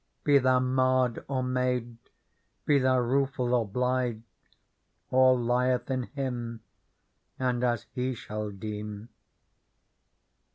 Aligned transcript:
Be 0.23 0.39
thou 0.39 0.57
marred 0.59 1.23
or 1.27 1.43
made, 1.43 1.97
be 2.65 2.79
thou 2.79 2.97
rueful 2.97 3.53
or 3.53 3.67
blithe. 3.67 4.21
All 5.11 5.37
lieth 5.39 5.91
in 5.91 6.01
Him 6.15 6.61
and 7.37 7.63
as 7.63 7.85
He 7.93 8.15
shall 8.15 8.49
deem." 8.49 9.09